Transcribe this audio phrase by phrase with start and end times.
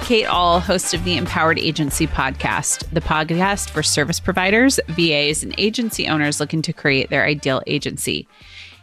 [0.00, 5.54] Kate Ahl, host of the Empowered Agency Podcast, the podcast for service providers, VAs, and
[5.58, 8.26] agency owners looking to create their ideal agency.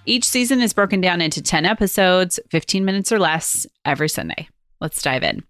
[0.06, 4.48] Each season is broken down into 10 episodes, 15 minutes or less, every Sunday.
[4.80, 5.44] Let's dive in.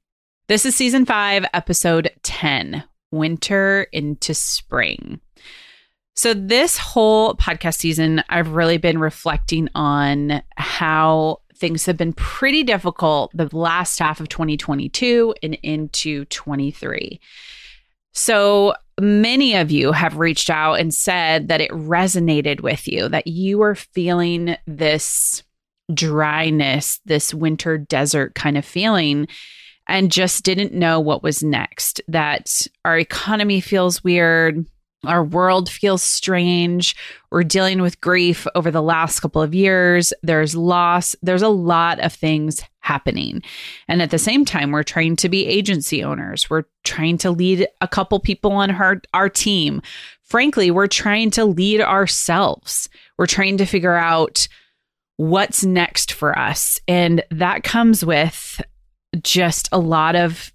[0.47, 5.19] This is season five, episode 10 Winter into Spring.
[6.15, 12.63] So, this whole podcast season, I've really been reflecting on how things have been pretty
[12.63, 17.19] difficult the last half of 2022 and into 23.
[18.13, 23.27] So many of you have reached out and said that it resonated with you, that
[23.27, 25.43] you were feeling this
[25.93, 29.27] dryness, this winter desert kind of feeling,
[29.87, 32.01] and just didn't know what was next.
[32.07, 34.65] That our economy feels weird,
[35.05, 36.95] our world feels strange.
[37.31, 40.11] We're dealing with grief over the last couple of years.
[40.23, 41.15] There's loss.
[41.21, 43.43] There's a lot of things happening.
[43.87, 46.49] And at the same time, we're trying to be agency owners.
[46.49, 49.81] We're trying to lead a couple people on our, our team.
[50.23, 52.89] Frankly, we're trying to lead ourselves.
[53.17, 54.47] We're trying to figure out
[55.17, 56.79] what's next for us.
[56.87, 58.61] And that comes with
[59.21, 60.51] just a lot of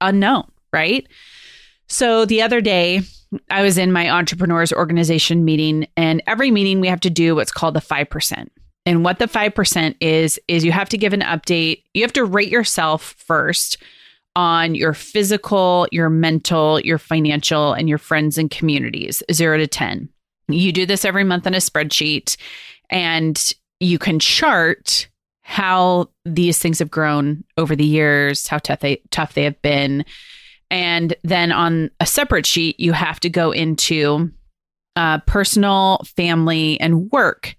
[0.00, 1.06] unknown, right?
[1.88, 3.02] So the other day,
[3.50, 7.52] I was in my entrepreneurs organization meeting, and every meeting we have to do what's
[7.52, 8.48] called the 5%.
[8.86, 11.82] And what the 5% is, is you have to give an update.
[11.92, 13.76] You have to rate yourself first
[14.34, 20.08] on your physical, your mental, your financial, and your friends and communities, zero to 10.
[20.48, 22.36] You do this every month on a spreadsheet,
[22.88, 25.08] and you can chart
[25.42, 30.04] how these things have grown over the years, how tough they, tough they have been
[30.70, 34.30] and then on a separate sheet, you have to go into
[34.96, 37.56] uh, personal, family, and work.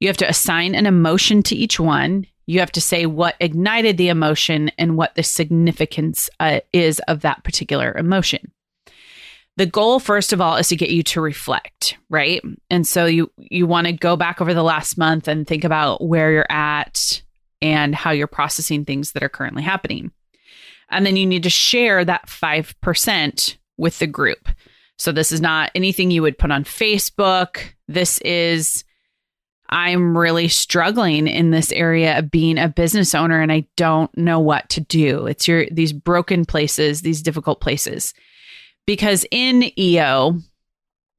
[0.00, 2.26] You have to assign an emotion to each one.
[2.46, 7.20] You have to say what ignited the emotion and what the significance uh, is of
[7.20, 8.52] that particular emotion.
[9.58, 12.40] The goal, first of all, is to get you to reflect, right?
[12.70, 16.02] And so you you want to go back over the last month and think about
[16.02, 17.22] where you're at
[17.60, 20.12] and how you're processing things that are currently happening.
[20.90, 24.48] And then you need to share that 5% with the group.
[24.96, 27.60] So this is not anything you would put on Facebook.
[27.86, 28.84] This is,
[29.68, 34.40] I'm really struggling in this area of being a business owner and I don't know
[34.40, 35.26] what to do.
[35.26, 38.12] It's your, these broken places, these difficult places.
[38.86, 40.40] Because in EO,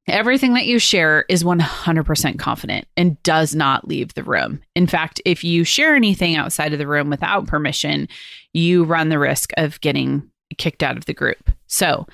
[0.09, 4.61] Everything that you share is 100% confident and does not leave the room.
[4.75, 8.07] In fact, if you share anything outside of the room without permission,
[8.53, 11.51] you run the risk of getting kicked out of the group.
[11.67, 12.07] So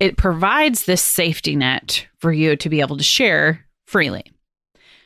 [0.00, 4.24] it provides this safety net for you to be able to share freely.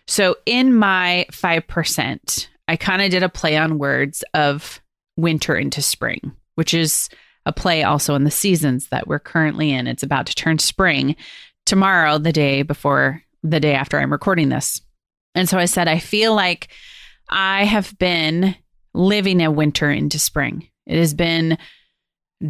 [0.07, 4.81] So in my 5%, I kind of did a play on words of
[5.17, 7.09] winter into spring, which is
[7.45, 9.87] a play also in the seasons that we're currently in.
[9.87, 11.17] It's about to turn spring
[11.67, 14.81] tomorrow, the day before the day after I'm recording this.
[15.35, 16.69] And so I said, I feel like
[17.29, 18.55] I have been
[18.95, 20.69] living a winter into spring.
[20.87, 21.59] It has been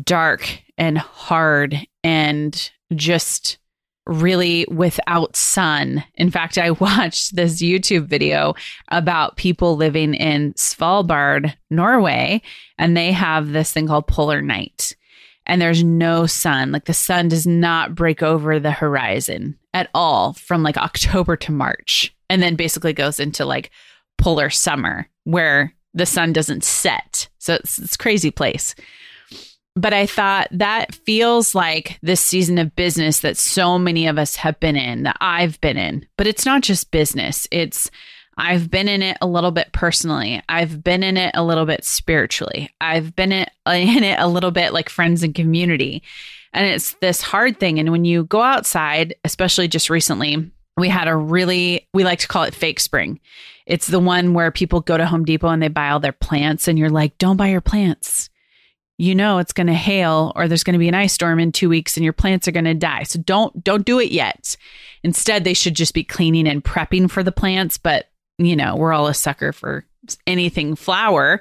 [0.05, 3.59] dark and hard and just
[4.07, 6.03] really without sun.
[6.15, 8.55] In fact, I watched this YouTube video
[8.89, 12.43] about people living in Svalbard, Norway,
[12.79, 14.97] and they have this thing called polar night
[15.47, 16.73] and there's no sun.
[16.73, 21.53] Like the sun does not break over the horizon at all from like October to
[21.53, 22.15] March.
[22.31, 23.71] And then basically goes into like
[24.17, 27.29] polar summer where the sun doesn't set.
[27.39, 28.75] So it's this crazy place.
[29.75, 34.37] But I thought that feels like this season of business that so many of us
[34.37, 36.07] have been in, that I've been in.
[36.19, 37.91] But it's not just business, it's
[38.37, 40.43] I've been in it a little bit personally.
[40.49, 42.71] I've been in it a little bit spiritually.
[42.81, 46.03] I've been in it a little bit like friends and community.
[46.53, 47.79] And it's this hard thing.
[47.79, 52.29] And when you go outside, especially just recently, we had a really, we like to
[52.29, 53.21] call it fake spring.
[53.67, 56.67] It's the one where people go to Home Depot and they buy all their plants,
[56.67, 58.29] and you're like, don't buy your plants.
[58.99, 61.51] You know it's going to hail or there's going to be an ice storm in
[61.51, 63.03] 2 weeks and your plants are going to die.
[63.03, 64.57] So don't don't do it yet.
[65.03, 68.12] Instead, they should just be cleaning and prepping for the plants, but
[68.47, 69.87] you know, we're all a sucker for
[70.27, 71.41] anything flower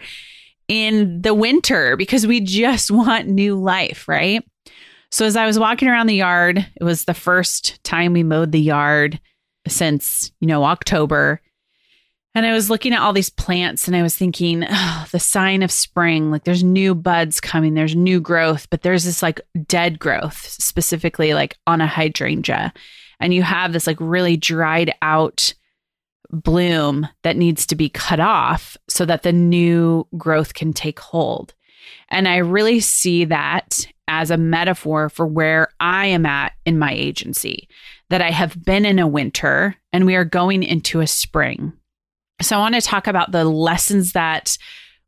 [0.68, 4.44] in the winter because we just want new life, right?
[5.12, 8.54] So as I was walking around the yard, it was the first time we mowed
[8.54, 9.20] the yard
[9.68, 11.42] since, you know, October.
[12.34, 15.64] And I was looking at all these plants and I was thinking, oh, the sign
[15.64, 20.00] of spring, like there's new buds coming, there's new growth, but there's this like dead
[20.00, 22.74] growth, specifically like on a hydrangea.
[23.20, 25.54] And you have this like really dried out
[26.32, 31.54] bloom that needs to be cut off so that the new growth can take hold.
[32.10, 36.92] And I really see that as a metaphor for where I am at in my
[36.94, 37.70] agency,
[38.10, 41.74] that I have been in a winter and we are going into a spring.
[42.42, 44.58] So I want to talk about the lessons that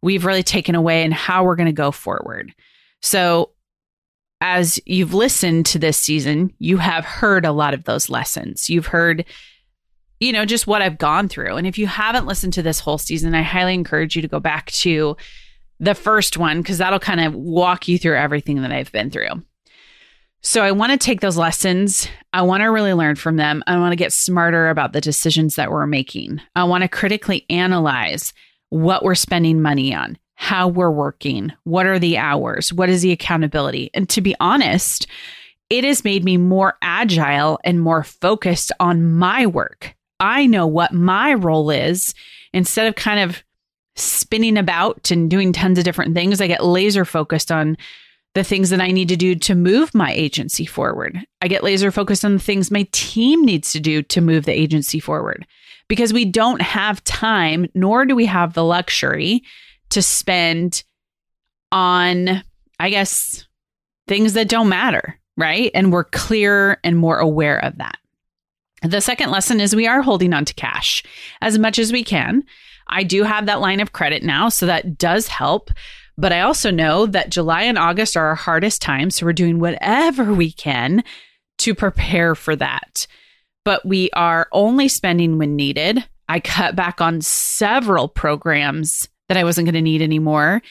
[0.01, 2.53] we've really taken away and how we're going to go forward.
[3.01, 3.51] So,
[4.41, 8.69] as you've listened to this season, you have heard a lot of those lessons.
[8.69, 9.23] You've heard,
[10.23, 11.57] you know, just what I've gone through.
[11.57, 14.39] And if you haven't listened to this whole season, I highly encourage you to go
[14.39, 15.17] back to
[15.79, 19.43] the first one because that'll kind of walk you through everything that I've been through.
[20.41, 22.07] So I want to take those lessons.
[22.31, 23.63] I want to really learn from them.
[23.67, 26.41] I want to get smarter about the decisions that we're making.
[26.55, 28.33] I want to critically analyze
[28.69, 33.11] what we're spending money on, how we're working, what are the hours, what is the
[33.11, 33.89] accountability.
[33.93, 35.07] And to be honest,
[35.69, 39.95] it has made me more agile and more focused on my work.
[40.19, 42.13] I know what my role is
[42.54, 43.44] instead of kind of
[43.95, 46.42] spinning about and doing tons of different things.
[46.42, 47.77] I get laser focused on
[48.33, 51.19] the things that I need to do to move my agency forward.
[51.42, 54.60] I get laser focused on the things my team needs to do to move the
[54.60, 55.45] agency forward
[55.88, 59.44] because we don't have time, nor do we have the luxury
[59.89, 60.83] to spend
[61.71, 62.44] on,
[62.80, 63.48] I guess,
[64.07, 65.69] things that don't matter, right?
[65.75, 67.98] And we're clear and more aware of that.
[68.83, 71.03] The second lesson is we are holding on to cash
[71.41, 72.44] as much as we can.
[72.88, 75.71] I do have that line of credit now, so that does help.
[76.18, 79.15] But I also know that July and August are our hardest times.
[79.15, 81.03] So we're doing whatever we can
[81.59, 83.07] to prepare for that
[83.63, 86.03] but we are only spending when needed.
[86.27, 90.62] I cut back on several programs that I wasn't going to need anymore.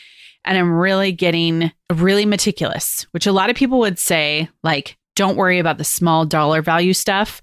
[0.44, 5.36] And I'm really getting really meticulous, which a lot of people would say, like, don't
[5.36, 7.40] worry about the small dollar value stuff.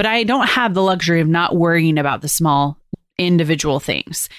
[0.00, 2.78] But I don't have the luxury of not worrying about the small
[3.18, 4.30] individual things.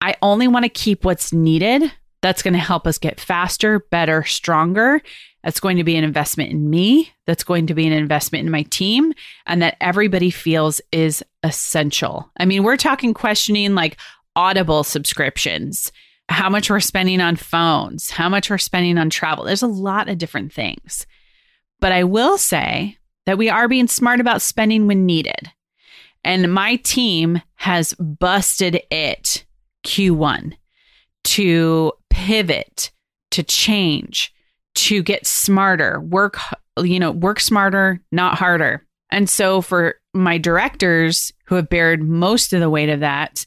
[0.00, 1.92] I only want to keep what's needed
[2.22, 5.02] that's going to help us get faster, better, stronger,
[5.44, 7.12] that's going to be an investment in me.
[7.26, 9.12] That's going to be an investment in my team
[9.44, 12.30] and that everybody feels is essential.
[12.38, 13.98] I mean, we're talking questioning like
[14.34, 15.92] Audible subscriptions,
[16.30, 19.44] how much we're spending on phones, how much we're spending on travel.
[19.44, 21.06] There's a lot of different things.
[21.80, 25.50] But I will say that we are being smart about spending when needed.
[26.24, 29.44] And my team has busted it
[29.84, 30.54] Q1
[31.24, 32.90] to pivot,
[33.32, 34.32] to change,
[34.74, 36.38] to get smarter, work,
[36.78, 38.86] you know, work smarter, not harder.
[39.10, 43.44] And so for my directors who have bared most of the weight of that,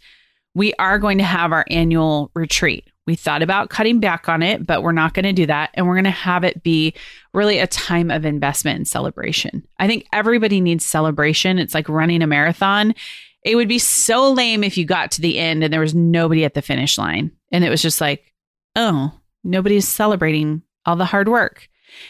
[0.54, 2.86] we are going to have our annual retreat.
[3.08, 5.70] We thought about cutting back on it, but we're not going to do that.
[5.76, 6.94] And we're going to have it be
[7.34, 9.66] really a time of investment and celebration.
[9.78, 11.60] I think everybody needs celebration.
[11.60, 12.96] It's like running a marathon.
[13.44, 16.46] It would be so lame if you got to the end and there was nobody
[16.46, 17.32] at the finish line.
[17.52, 18.34] And it was just like,
[18.76, 19.14] oh,
[19.44, 21.70] nobody's celebrating all the hard work.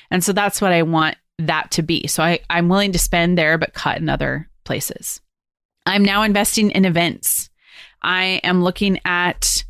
[0.09, 2.07] And so that's what I want that to be.
[2.07, 5.19] So I, I'm willing to spend there, but cut in other places.
[5.85, 7.49] I'm now investing in events.
[8.01, 9.65] I am looking at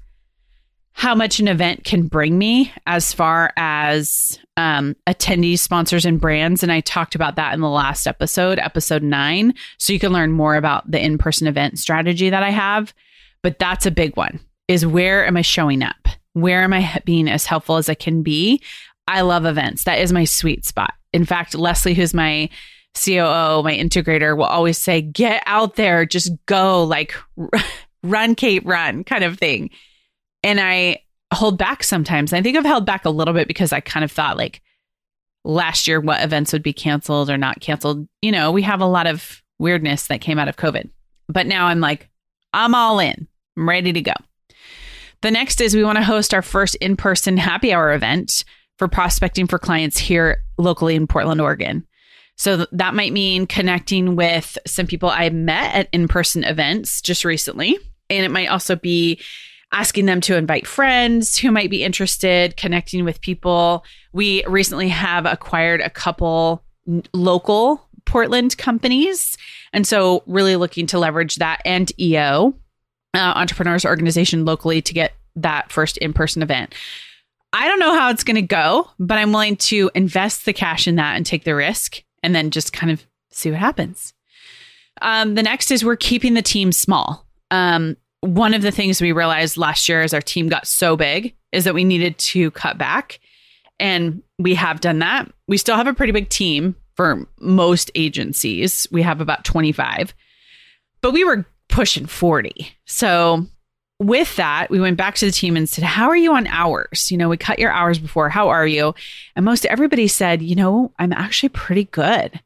[0.98, 6.64] how much an event can bring me as far as um, attendees, sponsors, and brands.
[6.64, 9.54] And I talked about that in the last episode, episode nine.
[9.78, 12.94] So you can learn more about the in person event strategy that I have.
[13.42, 14.40] But that's a big one
[14.70, 16.08] is where am I showing up?
[16.32, 18.62] Where am I being as helpful as I can be?
[19.06, 19.84] I love events.
[19.84, 20.94] That is my sweet spot.
[21.12, 22.50] In fact, Leslie, who's my
[22.96, 27.14] COO, my integrator, will always say, get out there, just go, like
[28.04, 29.70] run, Kate, run kind of thing.
[30.46, 31.02] And I
[31.34, 32.32] hold back sometimes.
[32.32, 34.62] I think I've held back a little bit because I kind of thought like
[35.44, 38.08] last year what events would be canceled or not canceled.
[38.22, 40.88] You know, we have a lot of weirdness that came out of COVID.
[41.28, 42.10] But now I'm like,
[42.54, 43.28] I'm all in.
[43.58, 44.14] I'm ready to go.
[45.24, 48.46] The next is we want to host our first in person happy hour event
[48.78, 51.88] for prospecting for clients here locally in Portland, Oregon.
[52.38, 57.26] So that might mean connecting with some people I met at in person events just
[57.26, 57.80] recently.
[58.12, 59.20] And it might also be
[59.76, 63.84] asking them to invite friends who might be interested, connecting with people.
[64.14, 66.64] We recently have acquired a couple
[67.14, 69.38] local Portland companies.
[69.74, 72.56] And so, really looking to leverage that and EO,
[73.14, 76.74] uh, Entrepreneurs Organization locally, to get that first in person event.
[77.52, 80.88] I don't know how it's going to go, but I'm willing to invest the cash
[80.88, 84.14] in that and take the risk and then just kind of see what happens.
[85.02, 87.26] Um, the next is we're keeping the team small.
[87.52, 91.36] Um, one of the things we realized last year as our team got so big
[91.52, 93.20] is that we needed to cut back.
[93.80, 95.32] And we have done that.
[95.48, 98.88] We still have a pretty big team for most agencies.
[98.92, 100.14] We have about 25,
[101.02, 102.70] but we were pushing 40.
[102.86, 103.46] So
[104.00, 107.12] with that, we went back to the team and said, How are you on hours?
[107.12, 108.30] You know, we cut your hours before.
[108.30, 108.96] How are you?
[109.36, 112.40] And most everybody said, You know, I'm actually pretty good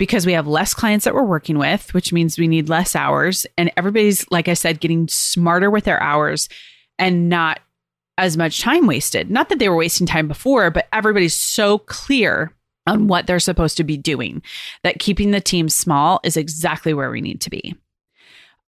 [0.00, 3.46] because we have less clients that we're working with, which means we need less hours.
[3.58, 6.48] And everybody's, like I said, getting smarter with their hours
[6.98, 7.60] and not
[8.16, 9.30] as much time wasted.
[9.30, 12.50] Not that they were wasting time before, but everybody's so clear
[12.86, 14.40] on what they're supposed to be doing
[14.84, 17.74] that keeping the team small is exactly where we need to be.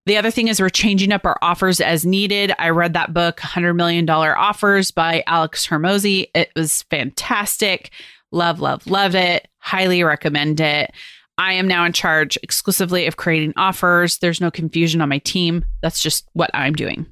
[0.04, 2.52] The other thing is we're changing up our offers as needed.
[2.58, 6.26] I read that book, $100 million offers by Alex Hormozi.
[6.34, 7.90] It was fantastic.
[8.32, 9.48] Love, love, love it.
[9.60, 10.92] Highly recommend it.
[11.38, 14.18] I am now in charge exclusively of creating offers.
[14.18, 15.64] There's no confusion on my team.
[15.80, 17.06] That's just what I'm doing.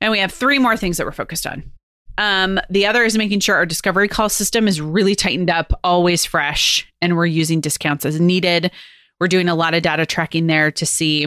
[0.00, 1.70] And we have three more things that we're focused on.
[2.18, 6.24] Um, the other is making sure our discovery call system is really tightened up, always
[6.24, 8.70] fresh, and we're using discounts as needed.
[9.18, 11.26] We're doing a lot of data tracking there to see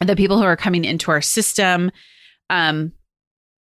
[0.00, 1.90] the people who are coming into our system
[2.48, 2.92] um,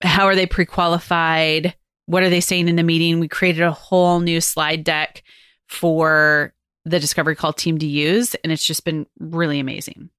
[0.01, 1.75] how are they pre-qualified
[2.05, 5.23] what are they saying in the meeting we created a whole new slide deck
[5.67, 6.53] for
[6.85, 10.09] the discovery call team to use and it's just been really amazing.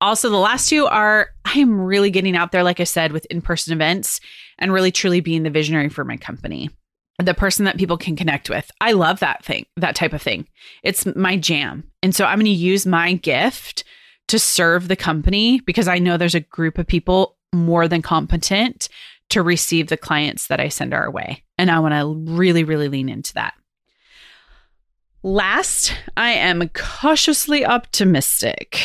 [0.00, 3.26] Also the last two are i am really getting out there like i said with
[3.30, 4.20] in-person events
[4.58, 6.70] and really truly being the visionary for my company.
[7.18, 8.70] The person that people can connect with.
[8.80, 10.46] I love that thing that type of thing.
[10.84, 11.84] It's my jam.
[12.02, 13.84] And so i'm going to use my gift
[14.28, 18.88] to serve the company because I know there's a group of people more than competent
[19.30, 21.42] to receive the clients that I send our way.
[21.58, 23.54] And I want to really, really lean into that.
[25.22, 28.80] Last, I am cautiously optimistic.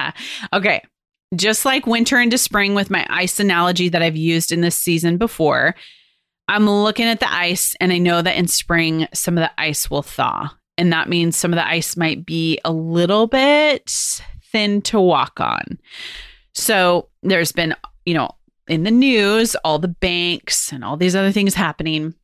[0.52, 0.82] okay.
[1.34, 5.16] Just like winter into spring with my ice analogy that I've used in this season
[5.16, 5.74] before,
[6.48, 9.88] I'm looking at the ice and I know that in spring, some of the ice
[9.88, 10.52] will thaw.
[10.76, 13.90] And that means some of the ice might be a little bit
[14.50, 15.78] thin to walk on.
[16.54, 18.30] So there's been, you know,
[18.66, 22.14] in the news, all the banks and all these other things happening.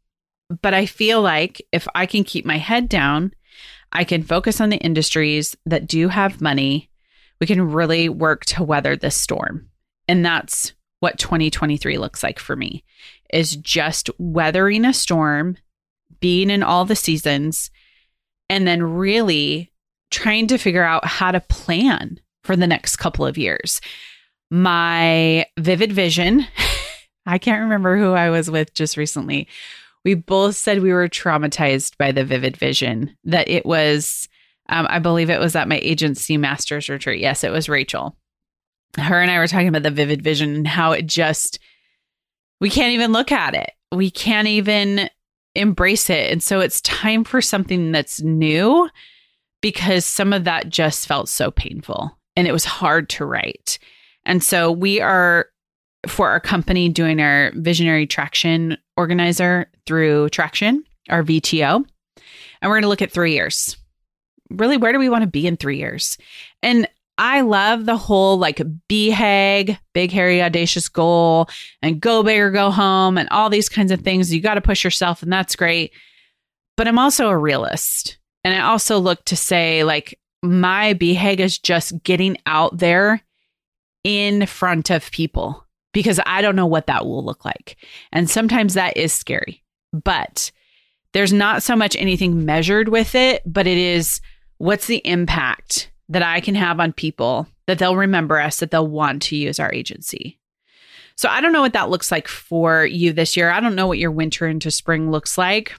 [0.63, 3.33] But I feel like if I can keep my head down,
[3.97, 6.91] I can focus on the industries that do have money.
[7.41, 9.71] We can really work to weather this storm.
[10.07, 12.85] And that's what 2023 looks like for me
[13.33, 15.57] is just weathering a storm,
[16.21, 17.71] being in all the seasons,
[18.51, 19.73] and then really
[20.11, 23.81] trying to figure out how to plan for the next couple of years.
[24.51, 26.47] My vivid vision,
[27.27, 29.49] I can't remember who I was with just recently.
[30.07, 34.29] We both said we were traumatized by the vivid vision, that it was,
[34.69, 37.21] um, I believe it was at my agency master's retreat.
[37.21, 38.17] Yes, it was Rachel.
[38.97, 41.59] Her and I were talking about the vivid vision and how it just,
[42.61, 43.73] we can't even look at it.
[43.91, 45.11] We can't even
[45.57, 46.31] embrace it.
[46.31, 48.89] And so it's time for something that's new
[49.61, 53.81] because some of that just felt so painful and it was hard to write.
[54.25, 55.49] And so we are
[56.07, 61.77] for our company doing our visionary traction organizer through Traction, our VTO.
[61.77, 63.77] And we're going to look at 3 years.
[64.51, 66.17] Really, where do we want to be in 3 years?
[66.63, 71.49] And I love the whole like BHAG, big, hairy, audacious goal,
[71.83, 74.33] and go big or go home, and all these kinds of things.
[74.33, 75.93] You got to push yourself, and that's great.
[76.77, 78.19] But I'm also a realist.
[78.45, 83.23] And I also look to say, like, my BHAG is just getting out there
[84.05, 85.66] in front of people
[85.97, 87.79] because I don't know what that will look like.
[88.13, 90.53] And sometimes that is scary, but
[91.15, 94.21] there's not so much anything measured with it, but it is
[94.59, 98.87] what's the impact that I can have on people that they'll remember us, that they'll
[98.87, 100.39] want to use our agency.
[101.17, 103.51] So I don't know what that looks like for you this year.
[103.51, 105.73] I don't know what your winter into spring looks like.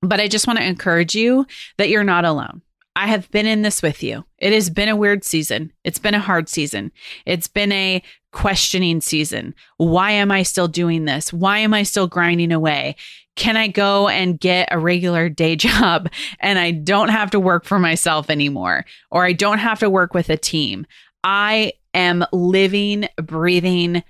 [0.00, 1.44] But I just want to encourage you
[1.78, 2.62] that you're not alone.
[2.96, 4.24] I have been in this with you.
[4.38, 5.70] It has been a weird season.
[5.84, 6.92] It's been a hard season.
[7.26, 9.54] It's been a questioning season.
[9.76, 11.30] Why am I still doing this?
[11.30, 12.96] Why am I still grinding away?
[13.36, 16.08] Can I go and get a regular day job
[16.40, 20.14] and I don't have to work for myself anymore or I don't have to work
[20.14, 20.86] with a team?
[21.22, 24.02] I am living, breathing,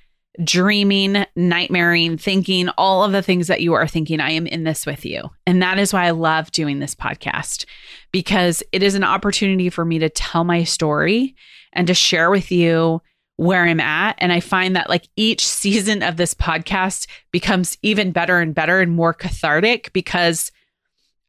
[0.43, 4.21] dreaming, nightmaring, thinking all of the things that you are thinking.
[4.21, 5.31] I am in this with you.
[5.47, 7.65] And that is why I love doing this podcast
[8.13, 11.35] because it is an opportunity for me to tell my story
[11.73, 13.01] and to share with you
[13.37, 14.17] where I'm at.
[14.19, 18.81] And I find that like each season of this podcast becomes even better and better
[18.81, 20.51] and more cathartic because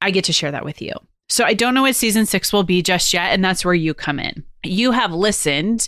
[0.02, 0.94] I get to share that with you.
[1.30, 3.34] So I don't know what season six will be just yet.
[3.34, 4.46] And that's where you come in.
[4.64, 5.88] You have listened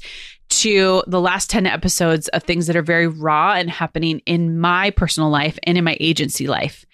[0.50, 4.90] to the last 10 episodes of things that are very raw and happening in my
[4.92, 6.86] personal life and in my agency life.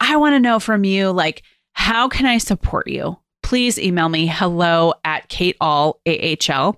[0.00, 3.18] I want to know from you, like, how can I support you?
[3.42, 6.76] Please email me hello at kateahl.com.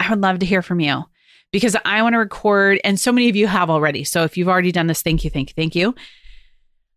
[0.00, 1.04] I would love to hear from you
[1.52, 4.04] because I want to record, and so many of you have already.
[4.04, 5.94] So if you've already done this, thank you, thank you, thank you.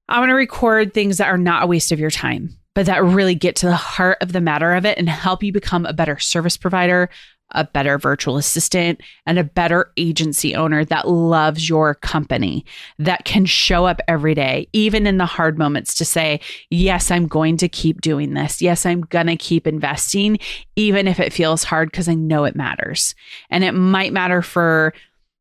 [0.07, 3.03] I want to record things that are not a waste of your time, but that
[3.03, 5.93] really get to the heart of the matter of it and help you become a
[5.93, 7.09] better service provider,
[7.51, 12.65] a better virtual assistant, and a better agency owner that loves your company,
[12.97, 16.39] that can show up every day, even in the hard moments, to say,
[16.69, 18.61] Yes, I'm going to keep doing this.
[18.61, 20.39] Yes, I'm going to keep investing,
[20.75, 23.15] even if it feels hard, because I know it matters.
[23.49, 24.93] And it might matter for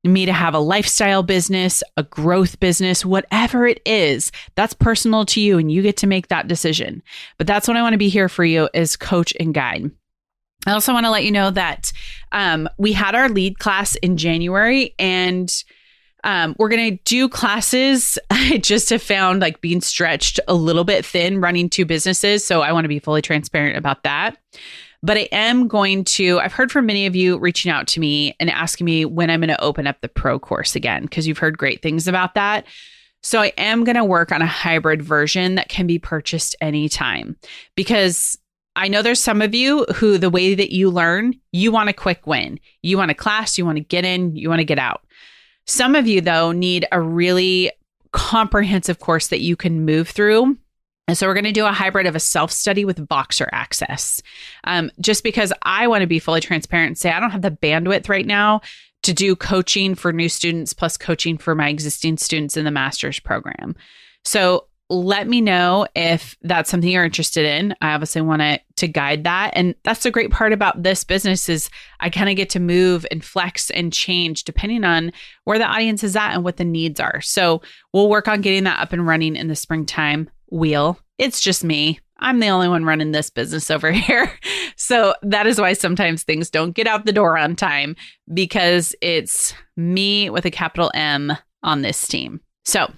[0.04, 5.40] me to have a lifestyle business, a growth business, whatever it is, that's personal to
[5.40, 7.02] you and you get to make that decision.
[7.36, 9.90] But that's what I want to be here for you as coach and guide.
[10.68, 11.92] I also want to let you know that
[12.32, 15.52] um, we had our lead class in January and
[16.24, 18.18] um, we're going to do classes.
[18.30, 22.44] I just have found like being stretched a little bit thin running two businesses.
[22.44, 24.36] So I want to be fully transparent about that.
[25.00, 28.34] But I am going to, I've heard from many of you reaching out to me
[28.40, 31.38] and asking me when I'm going to open up the pro course again, because you've
[31.38, 32.66] heard great things about that.
[33.22, 37.36] So I am going to work on a hybrid version that can be purchased anytime
[37.76, 38.36] because
[38.78, 41.92] I know there's some of you who the way that you learn, you want a
[41.92, 42.60] quick win.
[42.80, 45.04] You want a class, you want to get in, you want to get out.
[45.66, 47.72] Some of you, though, need a really
[48.12, 50.56] comprehensive course that you can move through.
[51.08, 54.22] And so we're going to do a hybrid of a self study with Voxer access.
[54.62, 57.50] Um, just because I want to be fully transparent and say I don't have the
[57.50, 58.60] bandwidth right now
[59.02, 63.18] to do coaching for new students plus coaching for my existing students in the master's
[63.18, 63.74] program.
[64.24, 67.74] So let me know if that's something you're interested in.
[67.80, 69.52] I obviously want to to guide that.
[69.54, 71.70] And that's the great part about this business is
[72.00, 75.12] I kind of get to move and flex and change depending on
[75.44, 77.20] where the audience is at and what the needs are.
[77.20, 80.98] So we'll work on getting that up and running in the springtime wheel.
[81.18, 82.00] It's just me.
[82.20, 84.32] I'm the only one running this business over here.
[84.76, 87.96] So that is why sometimes things don't get out the door on time
[88.32, 92.40] because it's me with a capital M on this team.
[92.64, 92.92] So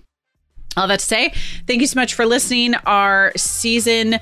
[0.76, 1.32] all that to say,
[1.66, 2.74] thank you so much for listening.
[2.86, 4.18] Our season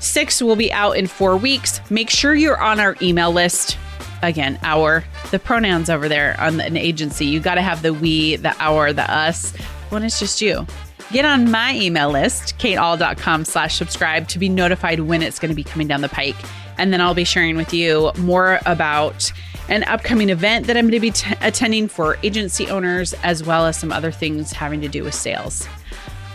[0.00, 1.80] six will be out in four weeks.
[1.90, 3.78] Make sure you're on our email list.
[4.22, 7.26] Again, our, the pronouns over there on an agency.
[7.26, 9.54] You got to have the we, the our, the us.
[9.90, 10.66] When it's just you.
[11.12, 15.54] Get on my email list, kateahl.com slash subscribe to be notified when it's going to
[15.54, 16.36] be coming down the pike.
[16.78, 19.32] And then I'll be sharing with you more about
[19.68, 23.66] an upcoming event that I'm going to be t- attending for agency owners, as well
[23.66, 25.66] as some other things having to do with sales.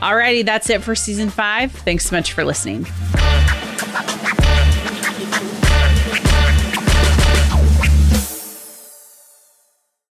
[0.02, 1.72] Alrighty, that's it for season five.
[1.72, 2.88] Thanks so much for listening.